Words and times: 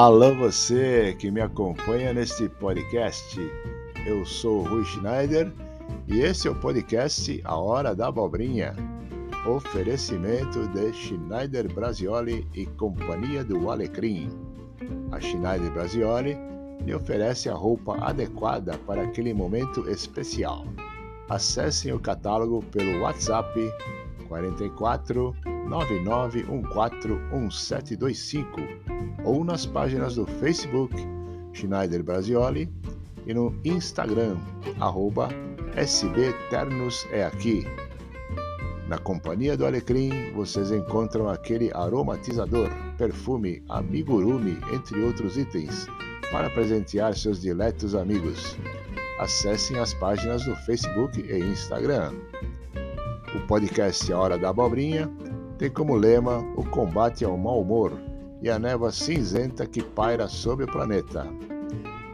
Alô, 0.00 0.32
você 0.32 1.16
que 1.18 1.28
me 1.28 1.40
acompanha 1.40 2.12
neste 2.12 2.48
podcast. 2.48 3.36
Eu 4.06 4.24
sou 4.24 4.62
Rui 4.62 4.84
Schneider 4.84 5.52
e 6.06 6.20
esse 6.20 6.46
é 6.46 6.50
o 6.52 6.54
podcast 6.54 7.40
A 7.42 7.56
Hora 7.56 7.96
da 7.96 8.06
Abobrinha. 8.06 8.76
Oferecimento 9.44 10.68
de 10.68 10.92
Schneider 10.92 11.74
Brasioli 11.74 12.46
e 12.54 12.64
Companhia 12.64 13.42
do 13.42 13.68
Alecrim. 13.68 14.30
A 15.10 15.18
Schneider 15.18 15.72
Brasioli 15.72 16.38
lhe 16.84 16.94
oferece 16.94 17.48
a 17.48 17.54
roupa 17.54 17.96
adequada 18.00 18.78
para 18.86 19.02
aquele 19.02 19.34
momento 19.34 19.90
especial. 19.90 20.64
Acessem 21.28 21.92
o 21.92 21.98
catálogo 21.98 22.62
pelo 22.70 23.00
WhatsApp 23.00 23.52
44 24.28 25.34
99141725 25.68 28.46
ou 29.24 29.44
nas 29.44 29.66
páginas 29.66 30.14
do 30.14 30.24
Facebook 30.26 30.94
Schneider 31.52 32.02
Brasioli 32.02 32.72
e 33.26 33.34
no 33.34 33.54
Instagram 33.64 34.38
arroba 34.80 35.28
SBTernos 35.76 37.06
é 37.12 37.24
aqui. 37.24 37.66
Na 38.88 38.98
companhia 38.98 39.56
do 39.56 39.66
Alecrim, 39.66 40.32
vocês 40.32 40.72
encontram 40.72 41.28
aquele 41.28 41.70
aromatizador, 41.74 42.70
perfume, 42.96 43.62
amigurumi, 43.68 44.58
entre 44.72 45.02
outros 45.02 45.36
itens, 45.36 45.86
para 46.32 46.48
presentear 46.48 47.14
seus 47.14 47.38
diletos 47.40 47.94
amigos. 47.94 48.56
Acessem 49.20 49.78
as 49.78 49.92
páginas 49.94 50.44
do 50.46 50.56
Facebook 50.56 51.20
e 51.20 51.38
Instagram. 51.38 52.14
O 53.34 53.40
podcast 53.40 54.10
A 54.10 54.18
Hora 54.18 54.38
da 54.38 54.48
Abobrinha 54.48 55.10
tem 55.58 55.70
como 55.70 55.94
lema 55.94 56.38
o 56.56 56.64
combate 56.64 57.26
ao 57.26 57.36
mau 57.36 57.60
humor 57.60 57.92
e 58.40 58.48
a 58.48 58.58
névoa 58.58 58.90
cinzenta 58.90 59.66
que 59.66 59.82
paira 59.82 60.26
sobre 60.26 60.64
o 60.64 60.72
planeta. 60.72 61.26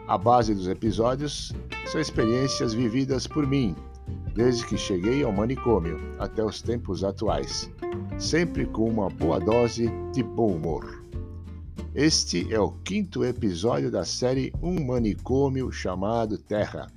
A 0.08 0.19
base 0.19 0.52
dos 0.52 0.66
episódios 0.66 1.52
são 1.86 2.00
experiências 2.00 2.74
vividas 2.74 3.28
por 3.28 3.47
mim, 3.47 3.77
desde 4.34 4.66
que 4.66 4.77
cheguei 4.77 5.22
ao 5.22 5.30
manicômio 5.30 6.00
até 6.19 6.42
os 6.42 6.61
tempos 6.61 7.05
atuais, 7.05 7.70
sempre 8.19 8.67
com 8.67 8.89
uma 8.89 9.08
boa 9.08 9.39
dose 9.39 9.89
de 10.12 10.22
bom 10.22 10.48
humor. 10.48 11.05
Este 11.94 12.52
é 12.52 12.58
o 12.58 12.72
quinto 12.83 13.24
episódio 13.24 13.89
da 13.89 14.05
série 14.05 14.52
Um 14.61 14.84
Manicômio 14.84 15.70
Chamado 15.70 16.36
Terra, 16.36 16.89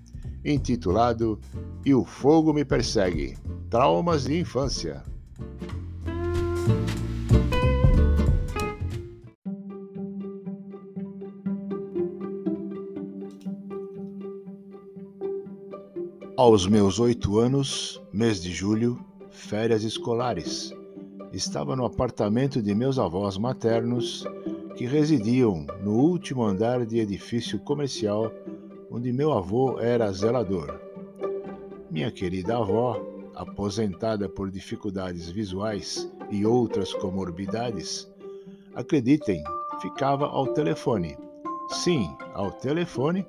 intitulado 0.43 1.39
E 1.85 1.93
o 1.93 2.03
Fogo 2.03 2.51
Me 2.51 2.65
Persegue 2.65 3.37
Traumas 3.69 4.23
de 4.23 4.39
Infância. 4.39 5.03
Aos 16.37 16.65
meus 16.65 16.97
oito 16.97 17.39
anos, 17.39 18.01
mês 18.13 18.41
de 18.41 18.53
julho, 18.53 18.97
férias 19.29 19.83
escolares, 19.83 20.73
estava 21.33 21.75
no 21.75 21.83
apartamento 21.83 22.61
de 22.61 22.73
meus 22.73 22.97
avós 22.97 23.37
maternos, 23.37 24.25
que 24.77 24.85
residiam 24.85 25.67
no 25.83 25.91
último 25.91 26.45
andar 26.45 26.85
de 26.85 26.99
edifício 26.99 27.59
comercial 27.59 28.31
onde 28.89 29.11
meu 29.11 29.33
avô 29.33 29.77
era 29.77 30.09
zelador. 30.13 30.79
Minha 31.91 32.09
querida 32.09 32.57
avó, 32.57 33.16
aposentada 33.37 34.27
por 34.27 34.51
dificuldades 34.51 35.29
visuais 35.29 36.11
e 36.29 36.45
outras 36.45 36.93
comorbidades, 36.93 38.11
acreditem, 38.75 39.41
ficava 39.81 40.25
ao 40.25 40.47
telefone. 40.47 41.17
Sim, 41.69 42.13
ao 42.33 42.51
telefone, 42.51 43.25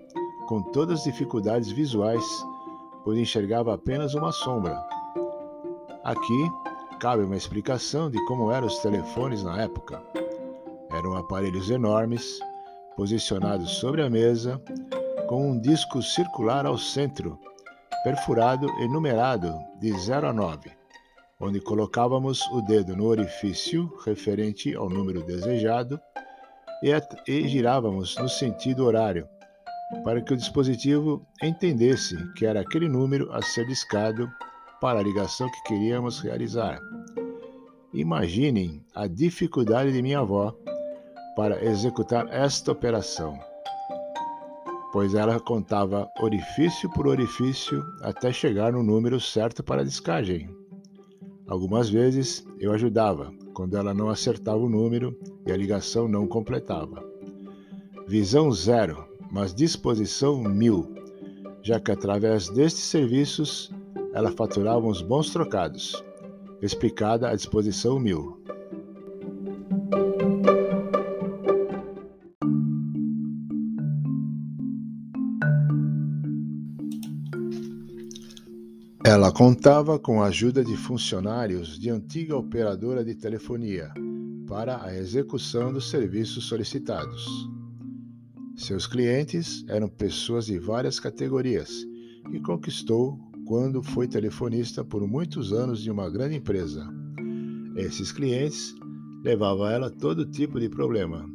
com 0.48 0.60
todas 0.72 0.98
as 0.98 1.04
dificuldades 1.04 1.70
visuais 1.70 2.24
pois 3.08 3.18
enxergava 3.18 3.72
apenas 3.72 4.12
uma 4.12 4.30
sombra. 4.30 4.84
Aqui 6.04 6.50
cabe 7.00 7.22
uma 7.22 7.38
explicação 7.38 8.10
de 8.10 8.22
como 8.26 8.52
eram 8.52 8.66
os 8.66 8.80
telefones 8.80 9.42
na 9.42 9.62
época. 9.62 10.02
Eram 10.90 11.16
aparelhos 11.16 11.70
enormes, 11.70 12.38
posicionados 12.96 13.70
sobre 13.78 14.02
a 14.02 14.10
mesa, 14.10 14.60
com 15.26 15.52
um 15.52 15.58
disco 15.58 16.02
circular 16.02 16.66
ao 16.66 16.76
centro, 16.76 17.38
perfurado 18.02 18.68
e 18.80 18.88
numerado 18.88 19.58
de 19.80 19.92
0 19.92 20.28
a 20.28 20.32
9, 20.32 20.70
onde 21.40 21.60
colocávamos 21.60 22.46
o 22.52 22.62
dedo 22.62 22.96
no 22.96 23.06
orifício 23.06 23.92
referente 24.04 24.74
ao 24.74 24.88
número 24.88 25.22
desejado 25.22 26.00
e, 26.82 26.90
e 27.26 27.48
girávamos 27.48 28.16
no 28.16 28.28
sentido 28.28 28.84
horário 28.84 29.28
para 30.04 30.20
que 30.20 30.32
o 30.32 30.36
dispositivo 30.36 31.26
entendesse 31.42 32.16
que 32.34 32.46
era 32.46 32.60
aquele 32.60 32.88
número 32.88 33.32
a 33.32 33.40
ser 33.42 33.66
discado 33.66 34.30
para 34.80 35.00
a 35.00 35.02
ligação 35.02 35.50
que 35.50 35.62
queríamos 35.62 36.20
realizar. 36.20 36.78
Imaginem 37.92 38.84
a 38.94 39.06
dificuldade 39.06 39.92
de 39.92 40.02
minha 40.02 40.20
avó 40.20 40.54
para 41.34 41.64
executar 41.64 42.28
esta 42.30 42.72
operação, 42.72 43.38
pois 44.92 45.14
ela 45.14 45.38
contava 45.38 46.08
orifício 46.20 46.90
por 46.90 47.06
orifício 47.06 47.84
até 48.02 48.32
chegar 48.32 48.72
no 48.72 48.82
número 48.82 49.20
certo 49.20 49.62
para 49.62 49.82
a 49.82 49.84
descagem. 49.84 50.48
Algumas 51.46 51.88
vezes 51.88 52.46
eu 52.58 52.72
ajudava, 52.72 53.32
quando 53.54 53.76
ela 53.76 53.94
não 53.94 54.08
acertava 54.08 54.58
o 54.58 54.68
número 54.68 55.18
e 55.46 55.52
a 55.52 55.56
ligação 55.56 56.06
não 56.06 56.26
completava. 56.26 57.02
Visão 58.06 58.50
zero 58.52 59.08
mas 59.30 59.54
disposição 59.54 60.42
mil, 60.42 60.94
já 61.62 61.78
que 61.78 61.92
através 61.92 62.48
destes 62.48 62.84
serviços 62.84 63.70
ela 64.14 64.30
faturava 64.30 64.86
uns 64.86 65.02
bons 65.02 65.30
trocados. 65.30 66.02
Explicada 66.62 67.28
a 67.28 67.36
disposição 67.36 67.98
mil. 67.98 68.40
Ela 79.18 79.32
contava 79.32 79.98
com 79.98 80.22
a 80.22 80.26
ajuda 80.26 80.64
de 80.64 80.76
funcionários 80.76 81.76
de 81.76 81.90
antiga 81.90 82.36
operadora 82.36 83.04
de 83.04 83.16
telefonia 83.16 83.92
para 84.46 84.80
a 84.80 84.96
execução 84.96 85.72
dos 85.72 85.90
serviços 85.90 86.44
solicitados. 86.44 87.26
Seus 88.54 88.86
clientes 88.86 89.64
eram 89.66 89.88
pessoas 89.88 90.46
de 90.46 90.56
várias 90.56 91.00
categorias 91.00 91.84
e 92.32 92.38
conquistou 92.38 93.18
quando 93.44 93.82
foi 93.82 94.06
telefonista 94.06 94.84
por 94.84 95.04
muitos 95.04 95.52
anos 95.52 95.82
de 95.82 95.90
uma 95.90 96.08
grande 96.08 96.36
empresa. 96.36 96.88
Esses 97.74 98.12
clientes 98.12 98.72
levavam 99.24 99.64
a 99.64 99.72
ela 99.72 99.90
todo 99.90 100.30
tipo 100.30 100.60
de 100.60 100.68
problema. 100.68 101.28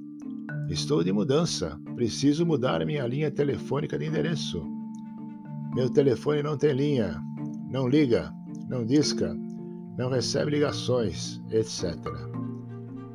Estou 0.70 1.04
de 1.04 1.12
mudança, 1.12 1.78
preciso 1.98 2.46
mudar 2.46 2.86
minha 2.86 3.06
linha 3.06 3.30
telefônica 3.30 4.00
de 4.00 4.06
endereço. 4.06 4.66
Meu 5.76 5.90
telefone 5.90 6.42
não 6.42 6.56
tem 6.56 6.72
linha, 6.72 7.22
não 7.74 7.90
liga, 7.90 8.32
não 8.70 8.86
disca, 8.86 9.36
não 9.98 10.10
recebe 10.10 10.52
ligações, 10.52 11.42
etc. 11.52 11.98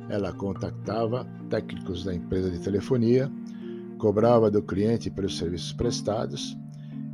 Ela 0.09 0.33
contactava 0.33 1.25
técnicos 1.49 2.03
da 2.03 2.13
empresa 2.13 2.51
de 2.51 2.59
telefonia 2.59 3.31
cobrava 3.99 4.49
do 4.49 4.63
cliente 4.63 5.11
pelos 5.11 5.37
serviços 5.37 5.73
prestados 5.73 6.57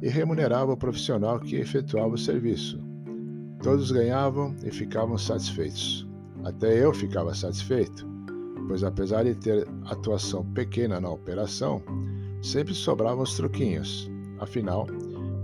e 0.02 0.08
remunerava 0.08 0.72
o 0.72 0.78
profissional 0.78 1.40
que 1.40 1.56
efetuava 1.56 2.14
o 2.14 2.18
serviço. 2.18 2.80
Todos 3.62 3.92
ganhavam 3.92 4.56
e 4.64 4.72
ficavam 4.72 5.18
satisfeitos. 5.18 6.08
Até 6.44 6.86
eu 6.86 6.94
ficava 6.94 7.34
satisfeito, 7.34 8.08
pois 8.68 8.84
apesar 8.84 9.24
de 9.24 9.34
ter 9.34 9.68
atuação 9.86 10.46
pequena 10.54 11.02
na 11.02 11.10
operação, 11.10 11.82
sempre 12.42 12.76
sobravam 12.76 13.24
os 13.24 13.36
truquinhos. 13.36 14.10
Afinal, 14.40 14.86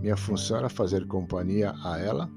minha 0.02 0.18
função 0.18 0.58
era 0.58 0.70
fazer 0.70 1.06
companhia 1.06 1.74
a 1.84 2.00
ela 2.00 2.30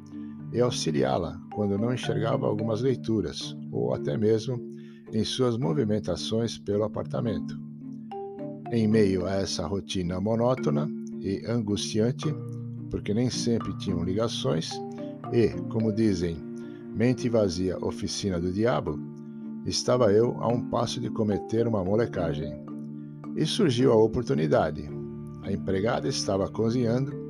e 0.52 0.60
auxiliá-la 0.60 1.40
quando 1.54 1.78
não 1.78 1.94
enxergava 1.94 2.46
algumas 2.46 2.82
leituras 2.82 3.56
ou 3.72 3.94
até 3.94 4.18
mesmo 4.18 4.60
em 5.12 5.24
suas 5.24 5.56
movimentações 5.56 6.58
pelo 6.58 6.84
apartamento. 6.84 7.58
Em 8.70 8.86
meio 8.86 9.24
a 9.24 9.36
essa 9.36 9.66
rotina 9.66 10.20
monótona 10.20 10.86
e 11.20 11.42
angustiante, 11.46 12.34
porque 12.90 13.14
nem 13.14 13.30
sempre 13.30 13.76
tinham 13.78 14.04
ligações, 14.04 14.70
e, 15.32 15.48
como 15.70 15.92
dizem, 15.92 16.36
mente 16.94 17.28
vazia, 17.28 17.78
oficina 17.82 18.38
do 18.38 18.52
diabo, 18.52 18.98
estava 19.64 20.12
eu 20.12 20.36
a 20.40 20.48
um 20.48 20.68
passo 20.68 21.00
de 21.00 21.08
cometer 21.08 21.66
uma 21.66 21.82
molecagem. 21.82 22.62
E 23.36 23.46
surgiu 23.46 23.92
a 23.92 23.96
oportunidade. 23.96 24.88
A 25.42 25.50
empregada 25.50 26.08
estava 26.08 26.48
cozinhando 26.48 27.23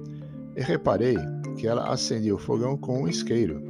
e 0.57 0.61
reparei 0.61 1.17
que 1.59 1.67
ela 1.67 1.93
acendia 1.93 2.35
o 2.35 2.39
fogão 2.39 2.77
com 2.77 3.03
um 3.03 3.09
isqueiro, 3.09 3.61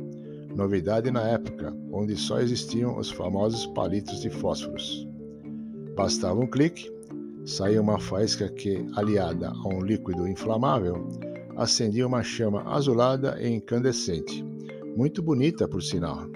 novidade 0.54 1.10
na 1.10 1.22
época, 1.28 1.76
onde 1.92 2.16
só 2.16 2.40
existiam 2.40 2.98
os 2.98 3.10
famosos 3.10 3.66
palitos 3.68 4.20
de 4.20 4.30
fósforos. 4.30 5.06
Bastava 5.96 6.40
um 6.40 6.46
clique 6.46 6.94
Saía 7.44 7.80
uma 7.82 8.00
faísca 8.00 8.48
que, 8.48 8.86
aliada 8.96 9.50
a 9.50 9.68
um 9.68 9.82
líquido 9.82 10.26
inflamável, 10.26 11.06
acendia 11.56 12.06
uma 12.06 12.22
chama 12.22 12.62
azulada 12.74 13.36
e 13.38 13.46
incandescente. 13.46 14.42
Muito 14.96 15.22
bonita, 15.22 15.68
por 15.68 15.82
sinal. 15.82 16.26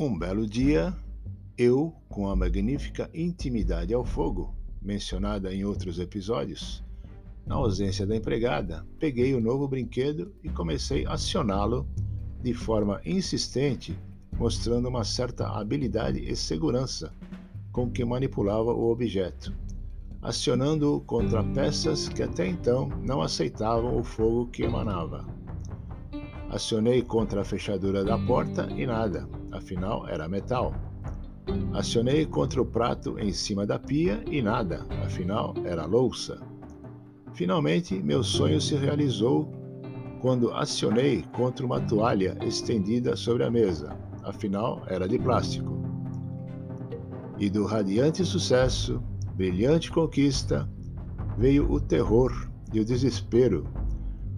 Um 0.00 0.16
belo 0.16 0.46
dia, 0.46 0.94
eu, 1.56 1.92
com 2.08 2.30
a 2.30 2.36
magnífica 2.36 3.10
intimidade 3.12 3.92
ao 3.92 4.04
fogo, 4.04 4.54
mencionada 4.80 5.52
em 5.52 5.64
outros 5.64 5.98
episódios, 5.98 6.84
na 7.44 7.56
ausência 7.56 8.06
da 8.06 8.14
empregada, 8.14 8.86
peguei 9.00 9.34
o 9.34 9.40
novo 9.40 9.66
brinquedo 9.66 10.32
e 10.44 10.48
comecei 10.48 11.04
a 11.04 11.14
acioná-lo 11.14 11.84
de 12.40 12.54
forma 12.54 13.00
insistente, 13.04 13.98
mostrando 14.38 14.88
uma 14.88 15.02
certa 15.02 15.48
habilidade 15.48 16.20
e 16.20 16.36
segurança 16.36 17.12
com 17.72 17.90
que 17.90 18.04
manipulava 18.04 18.72
o 18.72 18.92
objeto, 18.92 19.52
acionando-o 20.22 21.00
contra 21.00 21.42
peças 21.42 22.08
que 22.08 22.22
até 22.22 22.46
então 22.46 22.88
não 23.02 23.20
aceitavam 23.20 23.98
o 23.98 24.04
fogo 24.04 24.46
que 24.46 24.62
emanava. 24.62 25.26
Acionei 26.50 27.02
contra 27.02 27.42
a 27.42 27.44
fechadura 27.44 28.02
da 28.02 28.16
porta 28.18 28.68
e 28.74 28.86
nada, 28.86 29.28
afinal 29.52 30.08
era 30.08 30.26
metal. 30.26 30.74
Acionei 31.74 32.24
contra 32.24 32.62
o 32.62 32.64
prato 32.64 33.18
em 33.18 33.32
cima 33.32 33.66
da 33.66 33.78
pia 33.78 34.24
e 34.26 34.40
nada, 34.40 34.86
afinal 35.04 35.54
era 35.64 35.84
louça. 35.84 36.40
Finalmente, 37.34 38.02
meu 38.02 38.22
sonho 38.22 38.60
se 38.60 38.76
realizou 38.76 39.52
quando 40.20 40.50
acionei 40.52 41.22
contra 41.32 41.66
uma 41.66 41.80
toalha 41.80 42.36
estendida 42.42 43.14
sobre 43.14 43.44
a 43.44 43.50
mesa, 43.50 43.94
afinal 44.22 44.82
era 44.86 45.06
de 45.06 45.18
plástico. 45.18 45.78
E 47.38 47.50
do 47.50 47.66
radiante 47.66 48.24
sucesso, 48.24 49.02
brilhante 49.34 49.92
conquista, 49.92 50.68
veio 51.36 51.70
o 51.70 51.78
terror 51.78 52.32
e 52.72 52.80
o 52.80 52.84
desespero, 52.84 53.68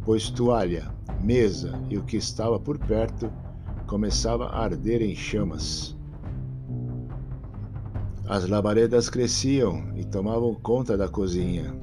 pois 0.05 0.29
toalha, 0.29 0.93
mesa 1.23 1.81
e 1.89 1.99
o 1.99 2.03
que 2.03 2.17
estava 2.17 2.59
por 2.59 2.79
perto 2.79 3.31
começava 3.87 4.47
a 4.47 4.65
arder 4.65 5.03
em 5.03 5.15
chamas. 5.15 5.97
As 8.29 8.49
labaredas 8.49 9.11
cresciam 9.11 9.93
e 9.97 10.05
tomavam 10.05 10.55
conta 10.55 10.97
da 10.97 11.09
cozinha. 11.09 11.75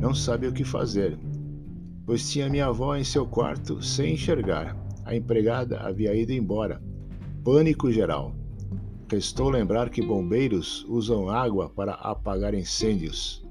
Não 0.00 0.14
sabia 0.14 0.48
o 0.48 0.52
que 0.52 0.64
fazer, 0.64 1.18
pois 2.06 2.30
tinha 2.30 2.48
minha 2.48 2.66
avó 2.66 2.96
em 2.96 3.04
seu 3.04 3.26
quarto 3.26 3.82
sem 3.82 4.14
enxergar. 4.14 4.76
A 5.04 5.14
empregada 5.14 5.78
havia 5.80 6.14
ido 6.14 6.32
embora. 6.32 6.82
Pânico 7.44 7.92
geral. 7.92 8.34
Restou 9.10 9.50
lembrar 9.50 9.90
que 9.90 10.00
bombeiros 10.00 10.84
usam 10.88 11.28
água 11.28 11.68
para 11.68 11.94
apagar 11.94 12.54
incêndios. 12.54 13.44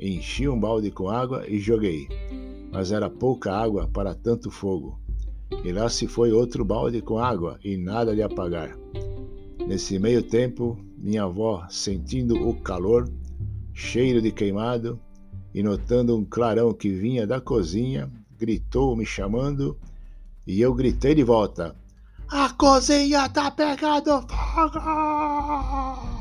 Enchi 0.00 0.48
um 0.48 0.58
balde 0.58 0.90
com 0.90 1.08
água 1.08 1.44
e 1.46 1.58
joguei 1.58 2.08
mas 2.76 2.92
era 2.92 3.08
pouca 3.08 3.56
água 3.56 3.88
para 3.88 4.14
tanto 4.14 4.50
fogo. 4.50 5.00
E 5.64 5.72
lá 5.72 5.88
se 5.88 6.06
foi 6.06 6.30
outro 6.30 6.62
balde 6.62 7.00
com 7.00 7.18
água 7.18 7.58
e 7.64 7.74
nada 7.74 8.14
de 8.14 8.22
apagar. 8.22 8.76
Nesse 9.66 9.98
meio 9.98 10.22
tempo, 10.22 10.78
minha 10.98 11.22
avó, 11.22 11.66
sentindo 11.70 12.46
o 12.46 12.54
calor, 12.60 13.10
cheiro 13.72 14.20
de 14.20 14.30
queimado, 14.30 15.00
e 15.54 15.62
notando 15.62 16.14
um 16.14 16.22
clarão 16.22 16.74
que 16.74 16.90
vinha 16.90 17.26
da 17.26 17.40
cozinha, 17.40 18.12
gritou 18.38 18.94
me 18.94 19.06
chamando, 19.06 19.78
e 20.46 20.60
eu 20.60 20.74
gritei 20.74 21.14
de 21.14 21.24
volta: 21.24 21.74
A 22.28 22.50
cozinha 22.50 23.26
tá 23.30 23.50
pegando 23.50 24.20
fogo! 24.28 26.15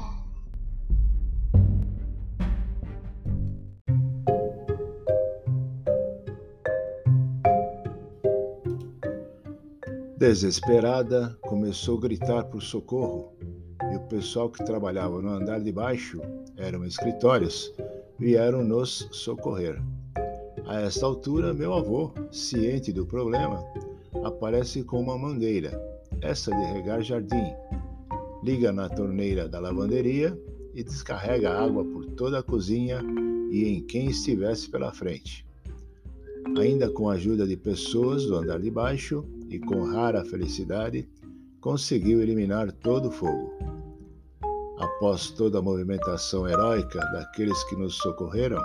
Desesperada, 10.17 11.37
começou 11.41 11.97
a 11.97 12.01
gritar 12.01 12.45
por 12.45 12.61
socorro 12.61 13.33
e 13.91 13.97
o 13.97 13.99
pessoal 14.07 14.49
que 14.49 14.63
trabalhava 14.63 15.21
no 15.21 15.27
andar 15.27 15.59
de 15.59 15.73
baixo, 15.73 16.21
eram 16.55 16.85
escritórios, 16.85 17.73
vieram 18.17 18.63
nos 18.63 19.09
socorrer. 19.11 19.77
A 20.65 20.79
esta 20.79 21.05
altura, 21.05 21.53
meu 21.53 21.73
avô, 21.73 22.13
ciente 22.31 22.93
do 22.93 23.05
problema, 23.05 23.61
aparece 24.23 24.83
com 24.83 25.01
uma 25.01 25.17
mangueira, 25.17 25.77
essa 26.21 26.49
de 26.49 26.63
regar 26.71 27.01
jardim, 27.03 27.53
liga 28.41 28.71
na 28.71 28.87
torneira 28.87 29.49
da 29.49 29.59
lavanderia 29.59 30.39
e 30.73 30.81
descarrega 30.81 31.51
água 31.51 31.83
por 31.83 32.05
toda 32.05 32.39
a 32.39 32.43
cozinha 32.43 33.01
e 33.51 33.67
em 33.67 33.81
quem 33.81 34.07
estivesse 34.07 34.69
pela 34.69 34.93
frente. 34.93 35.45
Ainda 36.57 36.89
com 36.89 37.09
a 37.09 37.15
ajuda 37.15 37.45
de 37.45 37.57
pessoas 37.57 38.25
do 38.25 38.35
andar 38.35 38.61
de 38.61 38.71
baixo, 38.71 39.25
e 39.49 39.59
com 39.59 39.83
rara 39.83 40.23
felicidade 40.23 41.07
conseguiu 41.59 42.21
eliminar 42.21 42.71
todo 42.71 43.09
o 43.09 43.11
fogo. 43.11 43.51
Após 44.77 45.31
toda 45.31 45.59
a 45.59 45.61
movimentação 45.61 46.47
heróica 46.47 46.99
daqueles 47.11 47.63
que 47.65 47.75
nos 47.75 47.95
socorreram, 47.95 48.61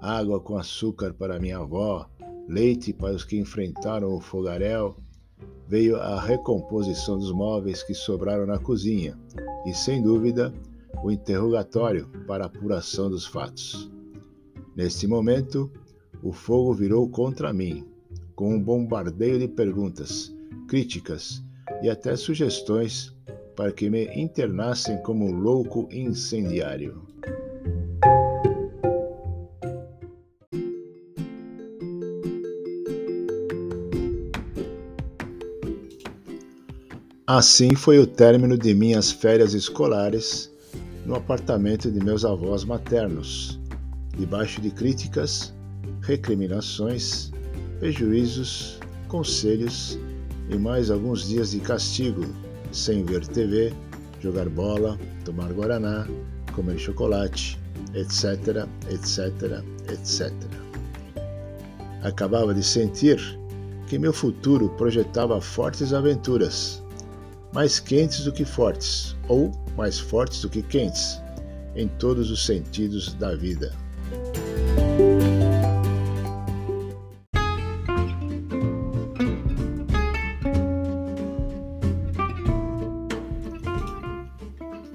água 0.00 0.40
com 0.40 0.56
açúcar 0.56 1.12
para 1.14 1.40
minha 1.40 1.58
avó, 1.58 2.08
leite 2.46 2.92
para 2.92 3.14
os 3.14 3.24
que 3.24 3.38
enfrentaram 3.38 4.14
o 4.14 4.20
fogaréu, 4.20 4.96
veio 5.66 5.96
a 5.96 6.20
recomposição 6.20 7.18
dos 7.18 7.32
móveis 7.32 7.82
que 7.82 7.94
sobraram 7.94 8.46
na 8.46 8.58
cozinha 8.58 9.18
e, 9.64 9.72
sem 9.72 10.02
dúvida, 10.02 10.52
o 11.02 11.10
interrogatório 11.10 12.08
para 12.26 12.46
apuração 12.46 13.08
dos 13.08 13.26
fatos. 13.26 13.90
Neste 14.76 15.06
momento, 15.06 15.70
o 16.22 16.32
fogo 16.32 16.74
virou 16.74 17.08
contra 17.08 17.52
mim 17.52 17.89
com 18.40 18.54
um 18.54 18.58
bombardeio 18.58 19.38
de 19.38 19.46
perguntas, 19.46 20.34
críticas 20.66 21.44
e 21.82 21.90
até 21.90 22.16
sugestões 22.16 23.14
para 23.54 23.70
que 23.70 23.90
me 23.90 24.06
internassem 24.18 24.96
como 25.02 25.30
louco 25.30 25.86
incendiário. 25.92 27.02
Assim 37.26 37.74
foi 37.74 37.98
o 37.98 38.06
término 38.06 38.56
de 38.56 38.72
minhas 38.72 39.12
férias 39.12 39.52
escolares 39.52 40.50
no 41.04 41.14
apartamento 41.14 41.90
de 41.90 42.02
meus 42.02 42.24
avós 42.24 42.64
maternos, 42.64 43.60
debaixo 44.16 44.62
de 44.62 44.70
críticas, 44.70 45.52
recriminações 46.00 47.30
prejuízos, 47.80 48.78
conselhos 49.08 49.98
e 50.50 50.56
mais 50.56 50.90
alguns 50.90 51.26
dias 51.26 51.52
de 51.52 51.60
castigo, 51.60 52.24
sem 52.70 53.04
ver 53.04 53.26
TV, 53.26 53.72
jogar 54.20 54.48
bola, 54.48 54.98
tomar 55.24 55.52
guaraná, 55.52 56.06
comer 56.54 56.78
chocolate, 56.78 57.58
etc, 57.94 58.68
etc, 58.90 59.64
etc. 59.90 60.32
Acabava 62.02 62.54
de 62.54 62.62
sentir 62.62 63.18
que 63.86 63.98
meu 63.98 64.12
futuro 64.12 64.68
projetava 64.76 65.40
fortes 65.40 65.92
aventuras, 65.92 66.82
mais 67.52 67.80
quentes 67.80 68.24
do 68.24 68.32
que 68.32 68.44
fortes, 68.44 69.16
ou 69.26 69.50
mais 69.76 69.98
fortes 69.98 70.42
do 70.42 70.48
que 70.48 70.62
quentes, 70.62 71.20
em 71.74 71.88
todos 71.88 72.30
os 72.30 72.44
sentidos 72.44 73.14
da 73.14 73.34
vida. 73.34 73.72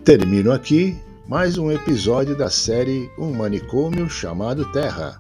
Termino 0.06 0.52
aqui 0.52 0.96
mais 1.28 1.58
um 1.58 1.72
episódio 1.72 2.38
da 2.38 2.48
série 2.48 3.10
Um 3.18 3.34
Manicômio 3.34 4.08
Chamado 4.08 4.72
Terra, 4.72 5.20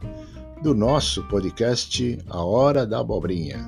do 0.62 0.75
nosso 0.75 1.24
podcast 1.24 2.20
A 2.30 2.46
Hora 2.46 2.86
da 2.86 3.00
Abobrinha. 3.00 3.68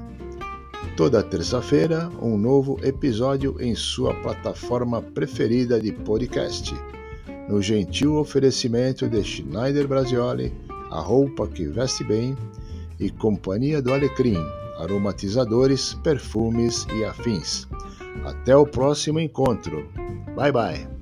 Toda 0.96 1.24
terça-feira, 1.24 2.08
um 2.22 2.38
novo 2.38 2.78
episódio 2.84 3.56
em 3.60 3.74
sua 3.74 4.14
plataforma 4.22 5.02
preferida 5.02 5.82
de 5.82 5.92
podcast, 5.92 6.72
no 7.50 7.64
gentil 7.64 8.18
oferecimento 8.18 9.10
de 9.10 9.24
Schneider 9.24 9.88
Brasioli, 9.88 10.54
a 10.92 11.00
roupa 11.00 11.48
que 11.48 11.66
veste 11.66 12.04
bem, 12.04 12.38
e 13.00 13.10
Companhia 13.10 13.82
do 13.82 13.92
Alecrim, 13.92 14.38
aromatizadores, 14.78 15.96
perfumes 15.96 16.86
e 16.96 17.04
afins. 17.04 17.68
Até 18.24 18.56
o 18.56 18.68
próximo 18.68 19.20
encontro. 19.20 19.90
Bye 20.36 20.52
bye. 20.52 20.97